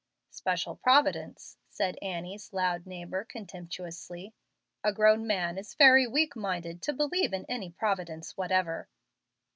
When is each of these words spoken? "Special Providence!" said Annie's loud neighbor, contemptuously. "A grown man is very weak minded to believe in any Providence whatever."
"Special 0.31 0.77
Providence!" 0.77 1.57
said 1.69 1.95
Annie's 2.01 2.51
loud 2.53 2.87
neighbor, 2.87 3.23
contemptuously. 3.23 4.33
"A 4.83 4.91
grown 4.91 5.27
man 5.27 5.59
is 5.59 5.75
very 5.75 6.07
weak 6.07 6.35
minded 6.35 6.81
to 6.81 6.93
believe 6.93 7.33
in 7.33 7.45
any 7.47 7.69
Providence 7.69 8.35
whatever." 8.35 8.89